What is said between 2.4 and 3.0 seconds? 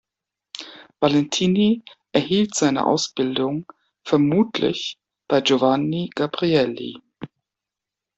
seine